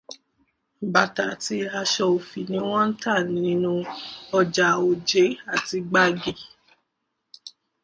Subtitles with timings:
[0.93, 3.13] Bàtà àti aṣọ òfi ni wọn ń tà
[3.43, 3.71] nínú
[4.39, 6.33] ọjà Òjé àti Gbági.